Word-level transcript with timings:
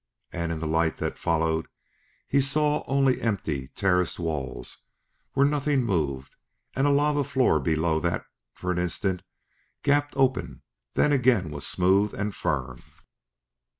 And 0.33 0.51
in 0.51 0.57
the 0.59 0.65
light 0.65 0.97
that 0.97 1.19
followed 1.19 1.67
he 2.27 2.41
saw 2.41 2.83
only 2.87 3.21
empty, 3.21 3.67
terraced 3.75 4.17
walls 4.17 4.79
where 5.33 5.45
nothing 5.45 5.83
moved, 5.83 6.37
and 6.75 6.87
a 6.87 6.89
lava 6.89 7.23
floor 7.23 7.59
below 7.59 7.99
that, 7.99 8.25
for 8.51 8.71
an 8.71 8.79
instant, 8.79 9.21
gaped 9.83 10.17
open, 10.17 10.63
then 10.95 11.11
again 11.11 11.51
was 11.51 11.67
smooth 11.67 12.15
and 12.15 12.33
firm. 12.35 12.81